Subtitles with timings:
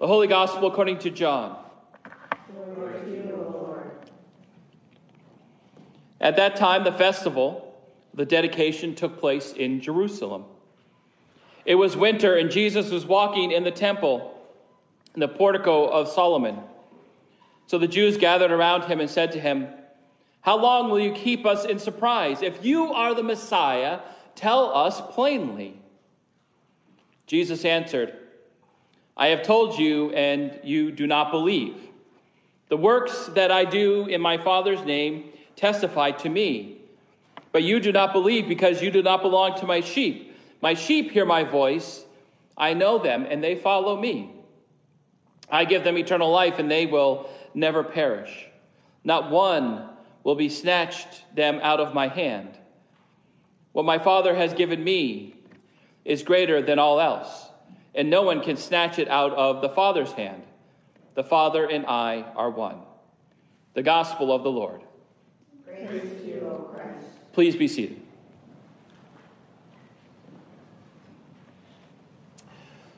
[0.00, 1.58] The Holy Gospel according to John.
[6.18, 7.78] At that time, the festival,
[8.14, 10.46] the dedication, took place in Jerusalem.
[11.66, 14.34] It was winter, and Jesus was walking in the temple,
[15.14, 16.60] in the portico of Solomon.
[17.66, 19.68] So the Jews gathered around him and said to him,
[20.40, 22.40] How long will you keep us in surprise?
[22.40, 24.00] If you are the Messiah,
[24.34, 25.78] tell us plainly.
[27.26, 28.16] Jesus answered,
[29.20, 31.76] I have told you, and you do not believe.
[32.70, 35.24] The works that I do in my Father's name
[35.56, 36.78] testify to me.
[37.52, 40.34] But you do not believe because you do not belong to my sheep.
[40.62, 42.06] My sheep hear my voice.
[42.56, 44.30] I know them, and they follow me.
[45.50, 48.46] I give them eternal life, and they will never perish.
[49.04, 49.86] Not one
[50.24, 52.56] will be snatched them out of my hand.
[53.72, 55.34] What my Father has given me
[56.06, 57.49] is greater than all else,
[57.94, 60.42] and no one can snatch it out of the Father's hand.
[61.14, 62.78] The Father and I are one.
[63.74, 64.82] The Gospel of the Lord.
[65.64, 67.00] Praise to you, O Christ.
[67.32, 68.00] Please be seated.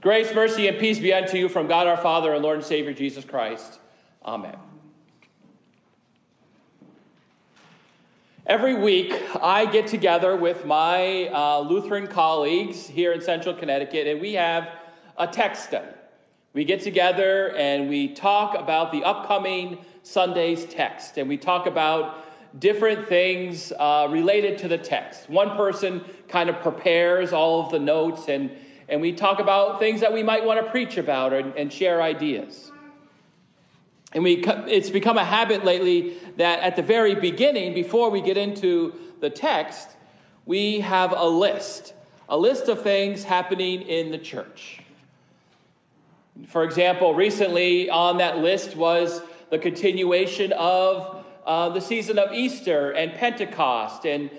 [0.00, 2.92] Grace, mercy, and peace be unto you from God our Father and Lord and Savior
[2.92, 3.78] Jesus Christ.
[4.22, 4.56] Amen.
[8.46, 14.20] Every week, I get together with my uh, Lutheran colleagues here in central Connecticut, and
[14.20, 14.68] we have
[15.16, 15.88] a text study.
[16.52, 22.22] We get together and we talk about the upcoming Sunday's text, and we talk about
[22.60, 25.30] different things uh, related to the text.
[25.30, 28.50] One person kind of prepares all of the notes, and,
[28.90, 32.02] and we talk about things that we might want to preach about and, and share
[32.02, 32.70] ideas.
[34.14, 38.36] And we, it's become a habit lately that at the very beginning, before we get
[38.36, 39.88] into the text,
[40.46, 41.94] we have a list,
[42.28, 44.80] a list of things happening in the church.
[46.46, 49.20] For example, recently on that list was
[49.50, 54.30] the continuation of uh, the season of Easter and Pentecost and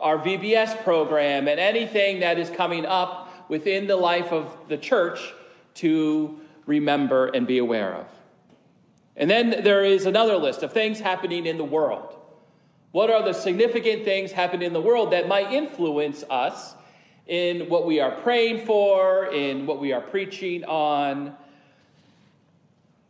[0.00, 5.34] our VBS program and anything that is coming up within the life of the church
[5.74, 8.06] to remember and be aware of.
[9.16, 12.16] And then there is another list of things happening in the world.
[12.92, 16.74] What are the significant things happening in the world that might influence us
[17.26, 21.34] in what we are praying for, in what we are preaching on?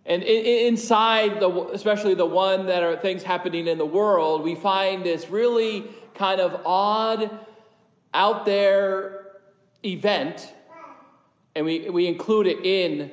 [0.04, 5.04] And inside, the, especially the one that are things happening in the world, we find
[5.04, 5.84] this really
[6.14, 7.30] kind of odd,
[8.12, 9.26] out there
[9.84, 10.52] event,
[11.54, 13.10] and we, we include it in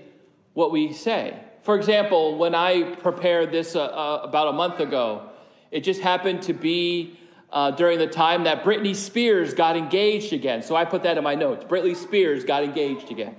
[0.53, 1.39] what we say.
[1.69, 5.29] For example, when I prepared this uh, uh, about a month ago,
[5.69, 7.19] it just happened to be
[7.51, 10.63] uh, during the time that Britney Spears got engaged again.
[10.63, 11.65] So I put that in my notes.
[11.65, 13.35] Britney Spears got engaged again.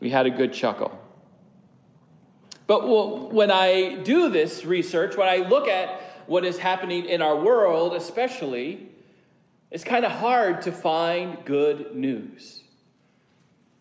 [0.00, 0.98] We had a good chuckle.
[2.66, 2.88] But
[3.34, 7.92] when I do this research, when I look at what is happening in our world,
[7.92, 8.88] especially,
[9.70, 12.62] it's kind of hard to find good news.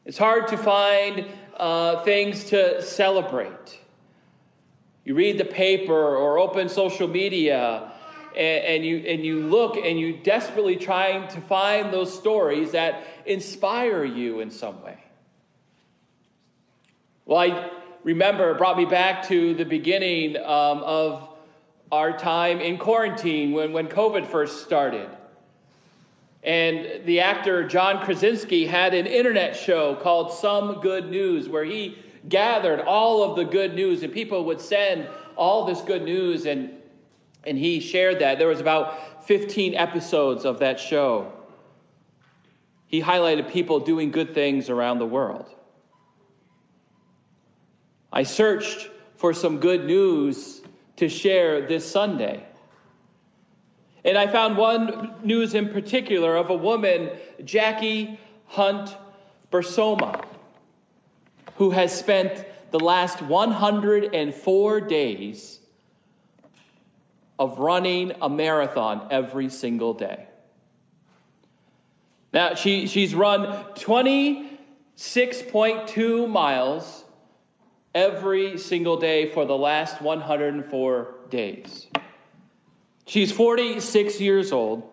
[0.03, 1.25] It's hard to find
[1.57, 3.79] uh, things to celebrate.
[5.05, 7.91] You read the paper or open social media,
[8.35, 13.03] and, and, you, and you look and you desperately trying to find those stories that
[13.25, 14.97] inspire you in some way.
[17.25, 17.69] Well, I
[18.03, 21.29] remember it brought me back to the beginning um, of
[21.91, 25.09] our time in quarantine when, when COVID first started.
[26.43, 31.97] And the actor John Krasinski had an internet show called Some Good News where he
[32.27, 36.71] gathered all of the good news and people would send all this good news and
[37.45, 38.39] and he shared that.
[38.39, 41.33] There was about 15 episodes of that show.
[42.87, 45.49] He highlighted people doing good things around the world.
[48.11, 50.61] I searched for some good news
[50.97, 52.45] to share this Sunday.
[54.05, 57.11] And I found one news in particular of a woman,
[57.43, 58.95] Jackie Hunt
[59.51, 60.25] Broersma,
[61.55, 65.59] who has spent the last 104 days
[67.39, 70.27] of running a marathon every single day.
[72.33, 73.45] Now, she, she's run
[73.75, 77.03] 26.2 miles
[77.93, 81.85] every single day for the last 104 days.
[83.05, 84.89] She's 46 years old,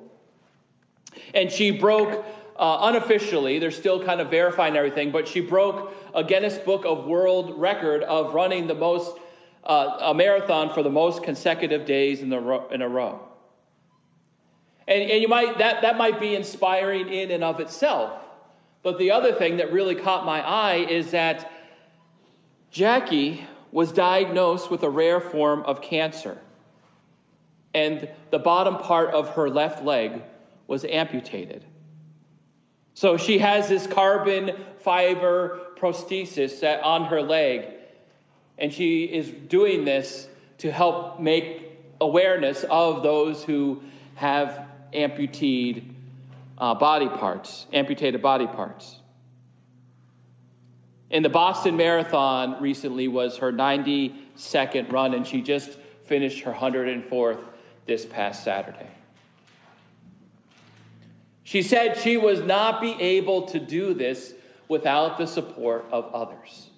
[1.35, 2.25] and she broke
[2.61, 7.07] uh, unofficially, they're still kind of verifying everything, but she broke a Guinness Book of
[7.07, 9.17] World Record of running the most,
[9.65, 13.27] uh, a marathon for the most consecutive days in, the ro- in a row.
[14.87, 18.13] And, and you might, that, that might be inspiring in and of itself.
[18.83, 21.51] But the other thing that really caught my eye is that
[22.71, 26.39] Jackie was diagnosed with a rare form of cancer,
[27.75, 30.23] and the bottom part of her left leg
[30.67, 31.65] was amputated.
[32.95, 37.67] So she has this carbon fiber prosthesis on her leg,
[38.59, 40.29] and she is doing this
[40.59, 43.83] to help make awareness of those who
[44.17, 45.95] have amputated
[46.59, 48.97] uh, body parts, amputated body parts.
[51.11, 55.71] And the Boston Marathon recently was her 92nd run, and she just
[56.05, 57.43] finished her 104th
[57.91, 58.87] this past Saturday.
[61.43, 64.33] She said she was not be able to do this
[64.69, 66.71] without the support of others,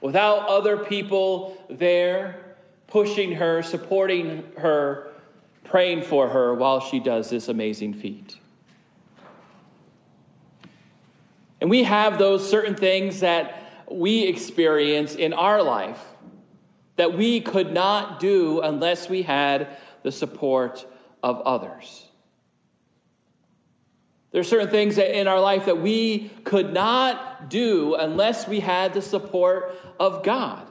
[0.00, 2.56] without other people there
[2.88, 5.12] pushing her, supporting her,
[5.62, 8.36] praying for her while she does this amazing feat.
[11.60, 16.04] And we have those certain things that we experience in our life
[16.96, 19.68] that we could not do unless we had
[20.02, 20.86] the support
[21.22, 22.06] of others.
[24.32, 28.94] There are certain things in our life that we could not do unless we had
[28.94, 30.66] the support of God.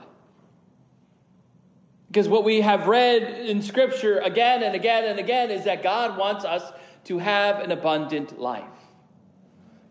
[2.08, 6.16] Because what we have read in Scripture again and again and again is that God
[6.16, 6.62] wants us
[7.04, 8.64] to have an abundant life.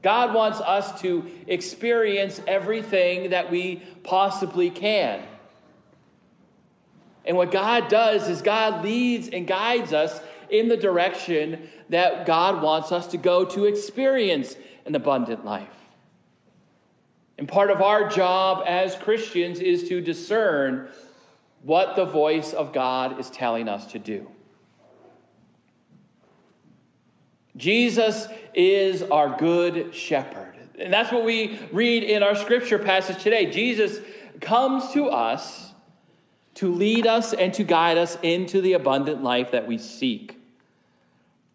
[0.02, 5.22] God wants us to experience everything that we possibly can.
[7.30, 12.64] And what God does is God leads and guides us in the direction that God
[12.64, 14.56] wants us to go to experience
[14.88, 15.68] an abundant life.
[17.38, 20.90] And part of our job as Christians is to discern
[21.62, 24.28] what the voice of God is telling us to do.
[27.56, 30.56] Jesus is our good shepherd.
[30.80, 33.52] And that's what we read in our scripture passage today.
[33.52, 34.00] Jesus
[34.42, 35.69] comes to us
[36.60, 40.38] to lead us and to guide us into the abundant life that we seek.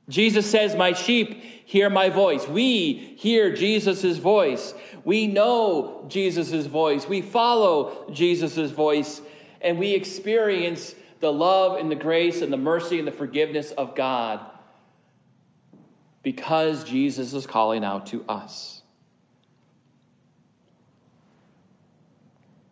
[0.08, 2.48] Jesus says, My sheep hear my voice.
[2.48, 4.72] We hear Jesus' voice.
[5.04, 7.06] We know Jesus' voice.
[7.06, 9.20] We follow Jesus' voice
[9.60, 13.94] and we experience the love and the grace and the mercy and the forgiveness of
[13.94, 14.40] God
[16.22, 18.80] because Jesus is calling out to us.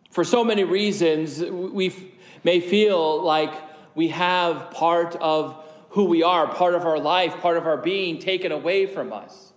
[0.09, 2.11] For so many reasons, we
[2.43, 3.53] may feel like
[3.95, 8.19] we have part of who we are, part of our life, part of our being
[8.19, 9.53] taken away from us.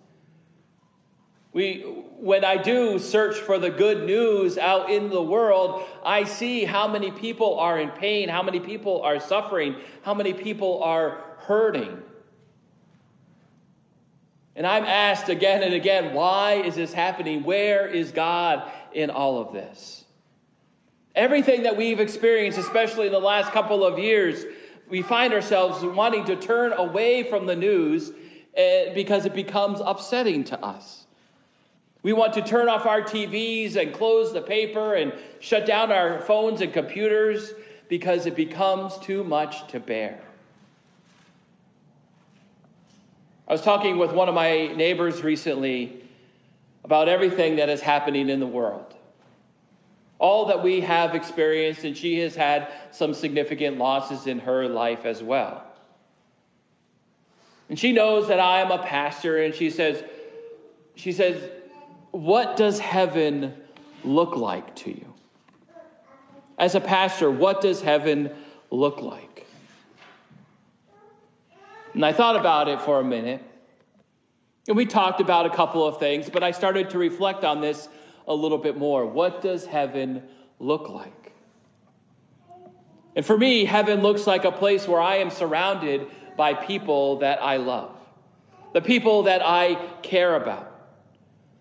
[1.53, 1.81] We,
[2.19, 6.87] when I do search for the good news out in the world, I see how
[6.87, 12.03] many people are in pain, how many people are suffering, how many people are hurting.
[14.55, 17.45] And I'm asked again and again, why is this happening?
[17.45, 20.06] Where is God in all of this?
[21.17, 24.45] Everything that we've experienced, especially in the last couple of years,
[24.89, 28.13] we find ourselves wanting to turn away from the news
[28.55, 31.07] eh, because it becomes upsetting to us.
[32.03, 36.21] We want to turn off our TVs and close the paper and shut down our
[36.21, 37.53] phones and computers
[37.89, 40.21] because it becomes too much to bear.
[43.49, 46.03] I was talking with one of my neighbors recently
[46.85, 48.96] about everything that is happening in the world.
[50.19, 55.05] All that we have experienced, and she has had some significant losses in her life
[55.05, 55.63] as well.
[57.69, 60.03] And she knows that I am a pastor, and she says,
[60.95, 61.51] she says,
[62.13, 63.55] what does heaven
[64.05, 65.15] look like to you?
[66.59, 68.31] As a pastor, what does heaven
[68.71, 69.47] look like?
[71.93, 73.43] And I thought about it for a minute.
[74.69, 77.89] And we talked about a couple of things, but I started to reflect on this
[78.27, 79.07] a little bit more.
[79.07, 80.23] What does heaven
[80.59, 81.33] look like?
[83.15, 86.07] And for me, heaven looks like a place where I am surrounded
[86.37, 87.97] by people that I love,
[88.75, 90.73] the people that I care about.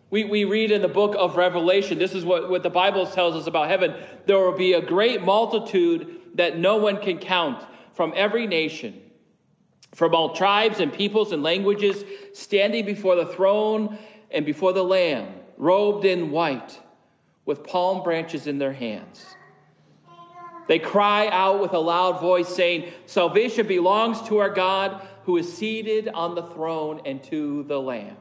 [0.10, 3.36] We, we read in the book of Revelation, this is what, what the Bible tells
[3.36, 3.96] us about heaven.
[4.26, 9.02] There will be a great multitude that no one can count from every nation,
[9.94, 12.04] from all tribes and peoples and languages,
[12.34, 13.98] standing before the throne
[14.30, 16.80] and before the Lamb, robed in white,
[17.46, 19.26] with palm branches in their hands.
[20.68, 25.56] They cry out with a loud voice, saying, Salvation belongs to our God who is
[25.56, 28.18] seated on the throne and to the Lamb.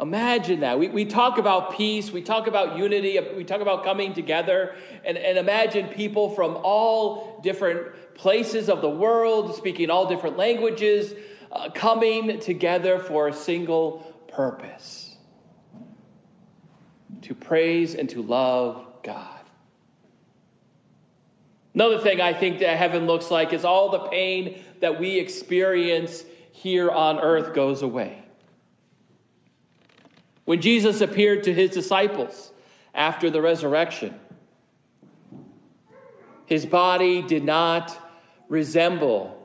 [0.00, 0.76] Imagine that.
[0.76, 5.16] We, we talk about peace, we talk about unity, we talk about coming together, and,
[5.16, 11.14] and imagine people from all different places of the world, speaking all different languages,
[11.54, 15.16] uh, coming together for a single purpose
[17.22, 19.40] to praise and to love God.
[21.72, 26.24] Another thing I think that heaven looks like is all the pain that we experience
[26.52, 28.22] here on earth goes away.
[30.44, 32.52] When Jesus appeared to his disciples
[32.94, 34.14] after the resurrection,
[36.46, 37.98] his body did not
[38.48, 39.43] resemble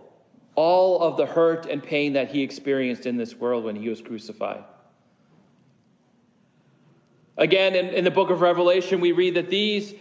[0.56, 4.02] all of the hurt and pain that he experienced in this world when he was
[4.02, 4.64] crucified.
[7.38, 9.94] Again, in, in the book of Revelation, we read that these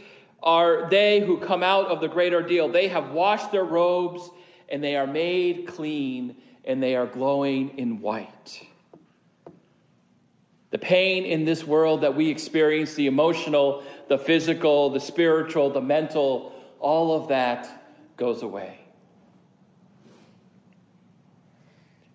[0.43, 2.69] are they who come out of the great ordeal.
[2.69, 4.28] They have washed their robes
[4.69, 8.67] and they are made clean and they are glowing in white.
[10.71, 15.81] The pain in this world that we experience, the emotional, the physical, the spiritual, the
[15.81, 17.69] mental, all of that
[18.17, 18.81] goes away.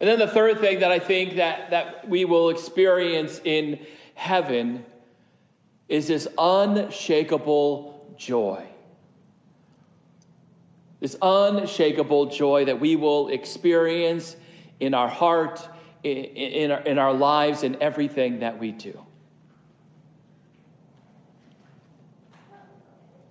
[0.04, 3.80] And then the third thing that I think that, that we will experience in
[4.16, 4.84] heaven
[5.88, 8.66] is this unshakable joy.
[11.00, 14.36] This unshakable joy that we will experience
[14.82, 15.66] in our heart,
[16.04, 19.02] in, in, our, in our lives, in everything that we do.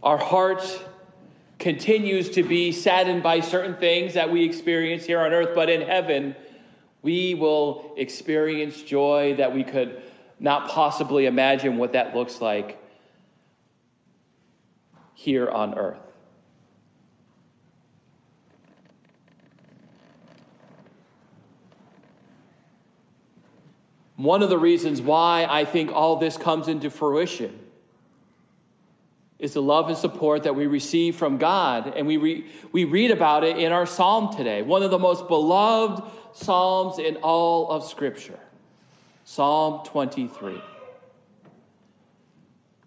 [0.02, 0.82] Our heart
[1.58, 5.82] continues to be saddened by certain things that we experience here on earth, but in
[5.82, 6.34] heaven,
[7.02, 10.00] we will experience joy that we could
[10.38, 12.78] not possibly imagine what that looks like
[15.14, 15.98] here on earth.
[24.16, 27.58] One of the reasons why I think all this comes into fruition
[29.40, 31.92] is the love and support that we receive from God.
[31.96, 35.26] And we, re- we read about it in our psalm today, one of the most
[35.26, 38.38] beloved psalms in all of Scripture
[39.24, 40.60] Psalm 23.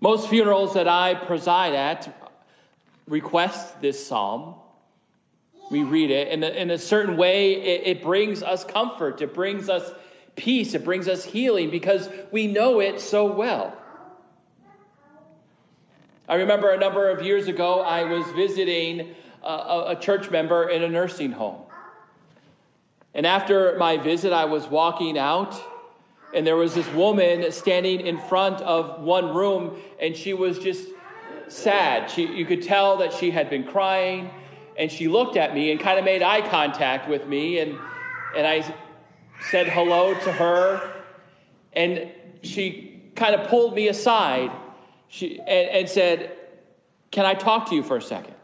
[0.02, 2.32] Most funerals that I preside at
[3.08, 4.56] request this psalm.
[5.72, 9.92] We read it, and in a certain way, it, brings us comfort, it brings us
[10.36, 13.76] peace, it brings us healing because we know it so well.
[16.28, 20.90] I remember a number of years ago, I was visiting a, church member in a
[20.90, 21.65] nursing home.
[23.16, 25.56] And after my visit, I was walking out,
[26.34, 30.90] and there was this woman standing in front of one room, and she was just
[31.48, 32.12] sad.
[32.12, 34.30] She, you could tell that she had been crying,
[34.78, 37.80] and she looked at me and kind of made eye contact with me, and,
[38.36, 38.76] and I
[39.50, 40.94] said hello to her,
[41.72, 44.52] and she kind of pulled me aside
[45.08, 46.36] she, and, and said,
[47.12, 48.36] Can I talk to you for a second?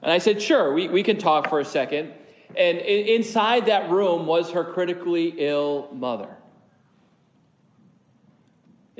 [0.00, 2.12] And I said, Sure, we, we can talk for a second.
[2.56, 6.36] And inside that room was her critically ill mother.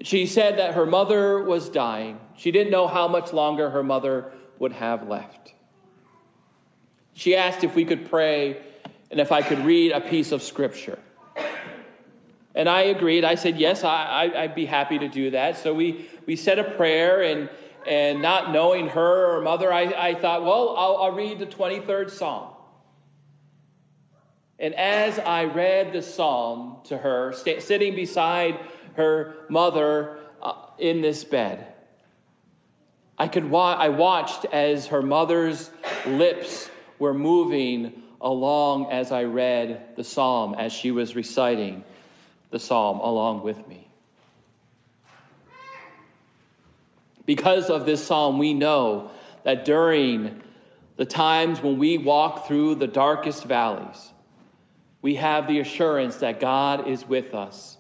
[0.03, 2.19] She said that her mother was dying.
[2.37, 5.55] She didn't know how much longer her mother would have left.
[7.13, 8.63] She asked if we could pray
[9.11, 10.99] and if I could read a piece of scripture.
[12.55, 13.25] And I agreed.
[13.25, 15.59] I said, yes, I, would be happy to do that.
[15.59, 17.49] So we, we said a prayer, and,
[17.87, 22.11] and not knowing her or mother, I, I thought, well, I'll, I'll read the 23rd
[22.11, 22.51] Psalm.
[24.63, 28.61] And as I read the psalm to her, st- sitting beside
[28.95, 31.67] her mother uh, in this bed.
[33.19, 35.69] I, could wa- I watched as her mother's
[36.07, 41.83] lips were moving along as I read the psalm, as she was reciting
[42.51, 43.89] the psalm along with me.
[47.27, 49.11] Because of this psalm, we know
[49.43, 50.41] that during
[50.97, 54.12] the times when we walk through the darkest valleys,
[55.03, 57.77] we have the assurance that God is with us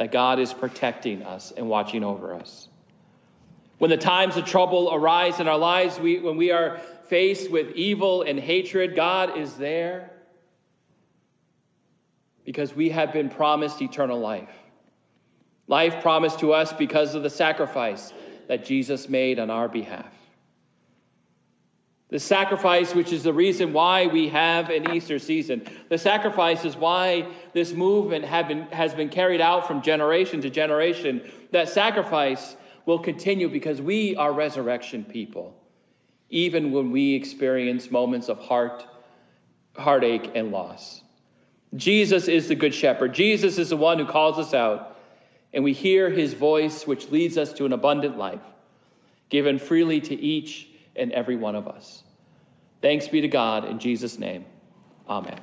[0.00, 2.68] that God is protecting us and watching over us.
[3.76, 7.72] When the times of trouble arise in our lives, we, when we are faced with
[7.72, 10.10] evil and hatred, God is there
[12.46, 14.48] because we have been promised eternal life.
[15.66, 18.14] Life promised to us because of the sacrifice
[18.48, 20.10] that Jesus made on our behalf.
[22.10, 25.62] The sacrifice, which is the reason why we have an Easter season.
[25.88, 31.22] The sacrifice is why this movement been, has been carried out from generation to generation.
[31.52, 35.56] That sacrifice will continue because we are resurrection people,
[36.30, 38.84] even when we experience moments of heart,
[39.76, 41.02] heartache and loss.
[41.76, 43.14] Jesus is the good shepherd.
[43.14, 44.98] Jesus is the one who calls us out,
[45.52, 48.42] and we hear his voice, which leads us to an abundant life,
[49.28, 52.02] given freely to each and every one of us.
[52.82, 54.44] Thanks be to God in Jesus' name.
[55.08, 55.40] Amen.